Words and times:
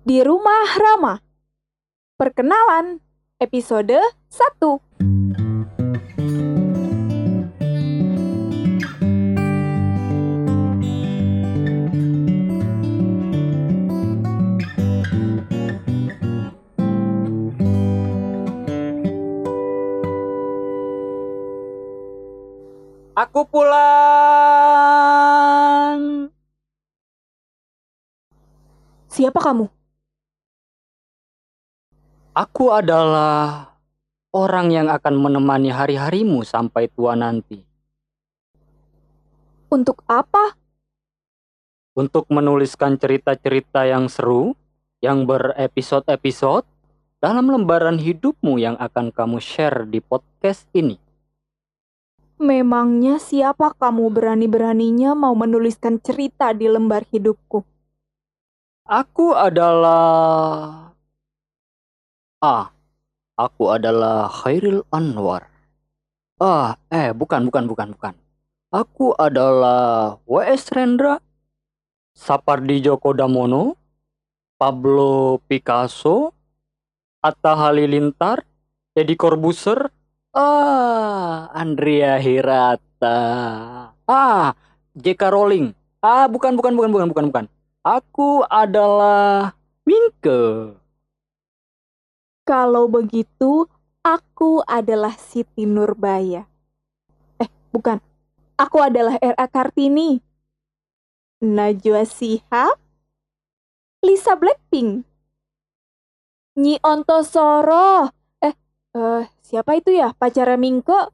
Di 0.00 0.24
Rumah 0.24 0.80
Rama. 0.80 1.20
Perkenalan, 2.16 3.04
episode 3.36 4.00
1. 4.32 4.80
Aku 23.20 23.44
pulang. 23.52 24.00
Siapa 29.12 29.44
kamu? 29.44 29.79
Aku 32.40 32.72
adalah 32.72 33.68
orang 34.32 34.72
yang 34.72 34.88
akan 34.88 35.12
menemani 35.20 35.68
hari-harimu 35.68 36.40
sampai 36.40 36.88
tua 36.88 37.12
nanti. 37.12 37.60
Untuk 39.68 40.00
apa? 40.08 40.56
Untuk 41.92 42.24
menuliskan 42.32 42.96
cerita-cerita 42.96 43.84
yang 43.84 44.08
seru, 44.08 44.56
yang 45.04 45.28
berepisode-episode, 45.28 46.64
dalam 47.20 47.52
lembaran 47.52 48.00
hidupmu 48.00 48.56
yang 48.56 48.80
akan 48.80 49.12
kamu 49.12 49.36
share 49.36 49.84
di 49.84 50.00
podcast 50.00 50.64
ini. 50.72 50.96
Memangnya 52.40 53.20
siapa 53.20 53.76
kamu 53.76 54.08
berani-beraninya 54.16 55.12
mau 55.12 55.36
menuliskan 55.36 56.00
cerita 56.00 56.56
di 56.56 56.72
lembar 56.72 57.04
hidupku? 57.04 57.68
Aku 58.88 59.36
adalah... 59.36 60.89
Ah, 62.40 62.72
aku 63.36 63.68
adalah 63.68 64.24
Khairil 64.32 64.80
Anwar. 64.88 65.44
Ah, 66.40 66.80
eh, 66.88 67.12
bukan, 67.12 67.44
bukan, 67.44 67.68
bukan, 67.68 67.92
bukan. 67.92 68.14
Aku 68.72 69.12
adalah 69.12 70.16
W.S. 70.24 70.72
Rendra, 70.72 71.20
Sapardi 72.16 72.80
Djoko 72.80 73.12
Damono, 73.12 73.76
Pablo 74.56 75.44
Picasso, 75.52 76.32
Atta 77.20 77.52
Halilintar, 77.60 78.48
Deddy 78.96 79.20
Corbuzier, 79.20 79.92
ah, 80.32 81.52
Andrea 81.52 82.16
Hirata, 82.16 83.20
ah, 84.08 84.56
J.K. 84.96 85.28
Rowling. 85.28 85.76
Ah, 86.00 86.24
bukan, 86.24 86.56
bukan, 86.56 86.72
bukan, 86.72 86.88
bukan, 86.88 87.08
bukan, 87.12 87.24
bukan. 87.28 87.44
Aku 87.84 88.48
adalah 88.48 89.52
Mingke. 89.84 90.79
Kalau 92.50 92.90
begitu, 92.90 93.70
aku 94.02 94.58
adalah 94.66 95.14
Siti 95.14 95.70
Nurbaya. 95.70 96.50
Eh, 97.38 97.46
bukan. 97.70 98.02
Aku 98.58 98.82
adalah 98.82 99.14
R.A. 99.22 99.46
Kartini. 99.46 100.18
Najwa 101.38 102.02
Shihab. 102.02 102.74
Lisa 104.02 104.34
Blackpink. 104.34 105.06
Nyi 106.58 106.82
Ontosoro. 106.82 108.10
Eh, 108.42 108.58
eh, 108.98 109.22
siapa 109.46 109.78
itu 109.78 109.94
ya? 109.94 110.10
Pacara 110.18 110.58
Mingke? 110.58 111.06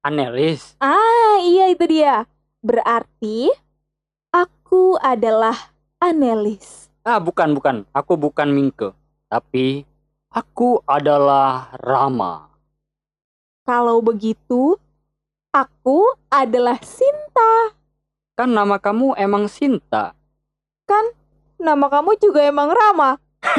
Anelis. 0.00 0.72
Ah, 0.80 1.36
iya 1.44 1.68
itu 1.68 1.84
dia. 1.84 2.24
Berarti 2.64 3.52
aku 4.32 4.96
adalah 5.04 5.68
Anelis. 6.00 6.88
Ah, 7.04 7.20
bukan, 7.20 7.52
bukan. 7.52 7.84
Aku 7.92 8.16
bukan 8.16 8.48
Mingke. 8.48 8.96
Tapi 9.28 9.84
aku 10.32 10.80
adalah 10.84 11.72
Rama. 11.80 12.48
Kalau 13.64 14.00
begitu, 14.00 14.76
aku 15.52 16.04
adalah 16.32 16.80
Sinta. 16.80 17.76
Kan 18.38 18.54
nama 18.56 18.80
kamu 18.80 19.18
emang 19.18 19.48
Sinta. 19.50 20.16
Nama 21.58 21.90
kamu 21.90 22.14
juga 22.22 22.46
emang 22.46 22.70
Rama. 22.70 23.18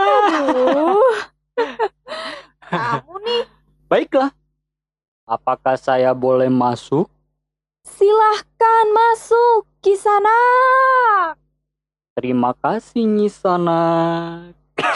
Aduh. 0.00 1.04
Kamu 2.64 3.14
nih, 3.22 3.44
Baiklah. 3.92 4.32
Apakah 5.28 5.76
saya 5.76 6.16
boleh 6.16 6.48
masuk? 6.48 7.06
silahkan 7.86 8.86
masuk 8.90 9.70
Kisana. 9.78 10.42
Terima 12.16 12.56
kasih 12.56 13.04
Nyisana. 13.04 13.84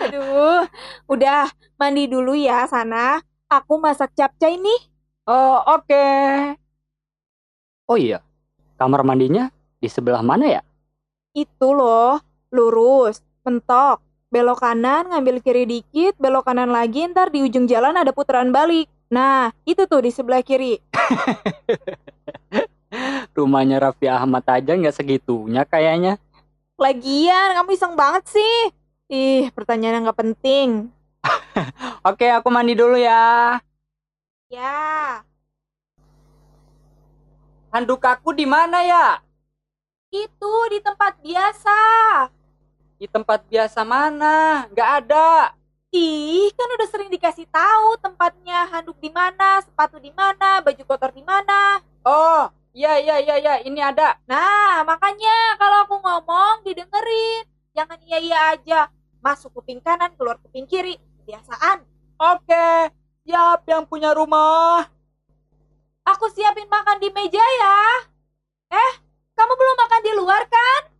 Aduh, 0.00 0.64
udah 1.04 1.52
mandi 1.76 2.08
dulu 2.08 2.32
ya 2.32 2.64
sana. 2.64 3.20
Aku 3.52 3.76
masak 3.76 4.16
capcay 4.16 4.56
nih. 4.56 4.80
Oh, 5.28 5.60
oke. 5.76 6.08
Oh 7.84 8.00
iya, 8.00 8.24
kamar 8.80 9.04
mandinya 9.04 9.52
di 9.84 9.92
sebelah 9.92 10.24
mana 10.24 10.48
ya? 10.48 10.62
Itu 11.36 11.76
loh, 11.76 12.16
lurus, 12.48 13.20
mentok, 13.44 14.00
belok 14.32 14.64
kanan, 14.64 15.12
ngambil 15.12 15.44
kiri 15.44 15.68
dikit, 15.68 16.16
belok 16.16 16.48
kanan 16.48 16.72
lagi, 16.72 17.04
ntar 17.12 17.28
di 17.28 17.44
ujung 17.44 17.68
jalan 17.68 18.00
ada 18.00 18.16
putaran 18.16 18.48
balik. 18.48 18.88
Nah, 19.12 19.52
itu 19.68 19.84
tuh 19.84 20.00
di 20.00 20.08
sebelah 20.08 20.40
kiri. 20.40 20.80
Rumahnya 23.32 23.80
Raffi 23.80 24.06
Ahmad 24.08 24.44
aja 24.44 24.72
nggak 24.76 24.96
segitunya 24.96 25.64
kayaknya. 25.64 26.20
Lagian, 26.76 27.56
kamu 27.56 27.70
iseng 27.72 27.94
banget 27.96 28.28
sih. 28.28 28.56
Ih, 29.12 29.48
pertanyaan 29.52 30.00
yang 30.00 30.04
nggak 30.08 30.20
penting. 30.20 30.92
Oke, 32.08 32.28
aku 32.28 32.48
mandi 32.52 32.76
dulu 32.76 32.96
ya. 32.96 33.56
Ya, 34.52 35.24
Handuk 37.72 38.04
aku 38.04 38.36
di 38.36 38.44
mana 38.44 38.84
ya? 38.84 39.24
itu 40.12 40.52
di 40.68 40.76
tempat 40.84 41.16
biasa. 41.24 41.80
Di 43.00 43.08
tempat 43.08 43.48
biasa 43.48 43.80
mana? 43.80 44.68
Nggak 44.68 44.90
ada. 45.00 45.56
Ih, 45.88 46.52
kan 46.52 46.68
udah 46.68 46.88
sering 46.92 47.08
dikasih 47.08 47.48
tahu 47.48 47.96
tempatnya, 47.96 48.68
handuk 48.68 48.96
di 49.00 49.08
mana, 49.08 49.60
sepatu 49.64 49.96
di 49.96 50.12
mana, 50.12 50.60
baju 50.60 50.84
kotor 50.84 51.16
di 51.16 51.24
mana. 51.24 51.80
Oh, 52.04 52.48
iya 52.72 52.98
iya 53.00 53.16
iya 53.20 53.34
iya, 53.38 53.54
ini 53.64 53.80
ada. 53.80 54.16
Nah, 54.28 54.84
makanya 54.84 55.56
kalau 55.60 55.84
aku 55.84 55.96
ngomong 56.00 56.64
didengerin. 56.66 57.44
Jangan 57.72 57.98
iya-iya 58.04 58.38
aja. 58.52 58.80
Masuk 59.24 59.52
kuping 59.56 59.80
kanan, 59.80 60.12
keluar 60.16 60.36
kuping 60.42 60.68
kiri. 60.68 61.00
Kebiasaan. 61.22 61.84
Oke, 62.20 62.92
siap 63.24 63.64
yang 63.64 63.88
punya 63.88 64.12
rumah. 64.12 64.84
Aku 66.02 66.26
siapin 66.34 66.68
makan 66.68 66.98
di 66.98 67.08
meja 67.14 67.40
ya. 67.40 67.78
Eh, 68.72 68.92
kamu 69.38 69.52
belum 69.54 69.76
makan 69.78 70.00
di 70.02 70.12
luar 70.18 70.42
kan? 70.50 70.91